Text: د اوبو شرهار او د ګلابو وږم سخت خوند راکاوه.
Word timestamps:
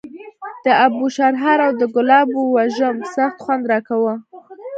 د 0.65 0.67
اوبو 0.83 1.05
شرهار 1.15 1.59
او 1.67 1.71
د 1.81 1.83
ګلابو 1.95 2.41
وږم 2.55 2.95
سخت 3.15 3.37
خوند 3.43 3.63
راکاوه. 3.71 4.13